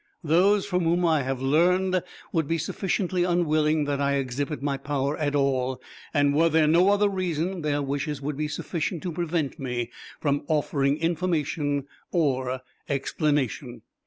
[0.23, 2.01] Those from whom I have learned
[2.33, 5.79] would be sufficiently unwilling that I exhibit my power at all,
[6.11, 10.41] and were there no other reason, their wishes would be sufficient to prevent me from
[10.47, 13.83] offering information or explanation.